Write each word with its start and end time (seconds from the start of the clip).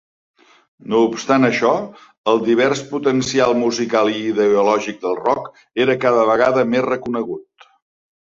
No 0.93 0.99
obstant 1.07 1.43
això, 1.49 1.73
el 2.33 2.39
divers 2.47 2.79
potencial 2.93 3.53
musical 3.59 4.09
i 4.15 4.23
ideològic 4.31 4.97
del 5.03 5.19
rock 5.21 5.63
era 5.85 5.99
cada 6.07 6.25
vegada 6.33 6.67
més 6.73 6.87
reconegut. 6.89 7.69